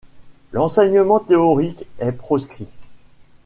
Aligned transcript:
L’enseignement 0.51 1.19
théorique 1.19 1.85
est 1.99 2.11
proscrit. 2.11 2.65